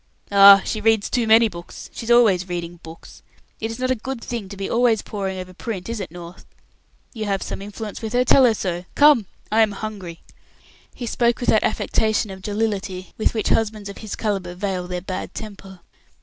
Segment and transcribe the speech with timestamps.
[0.31, 0.63] "Ah!
[0.65, 3.21] She reads too many books; she's always reading books.
[3.59, 6.43] It is not a good thing to be always poring over print, is it, North?
[7.13, 8.85] You have some influence with her; tell her so.
[8.95, 10.21] Come, I am hungry."
[10.95, 15.01] He spoke with that affectation of jollity with which husbands of his calibre veil their
[15.01, 15.81] bad temper.